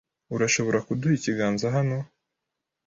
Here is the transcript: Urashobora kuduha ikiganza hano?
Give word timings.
Urashobora 0.35 0.79
kuduha 0.87 1.15
ikiganza 1.17 1.65
hano? 1.75 1.97